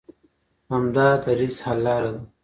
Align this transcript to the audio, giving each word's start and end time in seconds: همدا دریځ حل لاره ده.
همدا 0.71 1.07
دریځ 1.23 1.55
حل 1.65 1.79
لاره 1.85 2.09
ده. 2.15 2.21